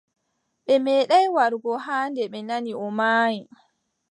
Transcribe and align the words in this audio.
Ɓe 0.65 0.73
meeɗaay 0.83 1.27
warugo 1.35 1.69
ɗo 1.73 1.81
haa 1.85 2.05
nde 2.09 2.23
ɓe 2.31 2.39
nani 2.47 2.71
o 2.83 2.85
maayi. 2.97 3.39